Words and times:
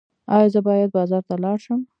ایا 0.35 0.47
زه 0.53 0.59
باید 0.67 0.91
بازار 0.97 1.23
ته 1.27 1.35
لاړ 1.43 1.57
شم؟ 1.65 1.79